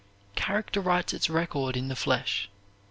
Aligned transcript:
Character 0.33 0.81
writes 0.81 1.13
its 1.13 1.29
record 1.29 1.77
in 1.77 1.87
the 1.87 1.95
flesh. 1.95 2.49